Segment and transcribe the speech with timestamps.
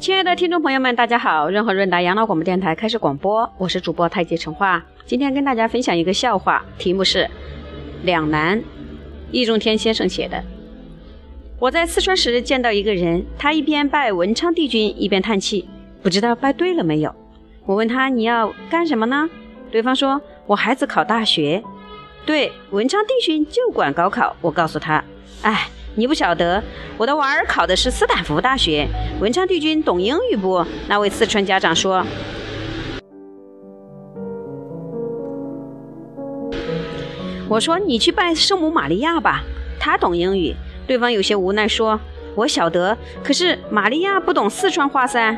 [0.00, 1.50] 亲爱的听众朋友们，大家好！
[1.50, 4.80] 润和润达养老广播电台开始广播，我是主播太极陈化。
[5.04, 7.28] 今天跟大家分享一个笑话，题目是
[8.04, 8.62] “两难”，
[9.32, 10.40] 易中天先生写的。
[11.58, 15.68] 我在四川时见到一个人，他一边拜文昌帝君，一边叹气，
[16.00, 17.12] 不知道拜对了没有。
[17.66, 19.28] 我问他：“你要干什么呢？”
[19.72, 21.60] 对方说：“我孩子考大学。”
[22.24, 24.36] 对，文昌帝君就管高考。
[24.40, 25.02] 我告诉他
[25.42, 26.62] ：“哎。”你不晓得，
[26.96, 28.86] 我的娃儿考的是斯坦福大学。
[29.20, 30.64] 文昌帝君懂英语不？
[30.88, 32.04] 那位四川家长说。
[37.48, 39.42] 我说你去拜圣母玛利亚吧，
[39.80, 40.54] 她懂英语。
[40.86, 41.98] 对方有些无奈说
[42.36, 45.36] ：“我晓得，可是玛利亚不懂四川话噻。”